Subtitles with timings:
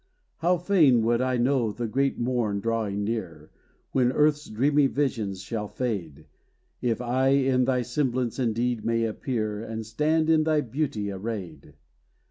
[0.37, 3.51] How fain would I know the great morn drawing near,
[3.91, 6.25] When earth's dreamy visions shall fade,
[6.81, 11.75] If I in thy semblance indeed may appear, And stand in thy beauty arrayed!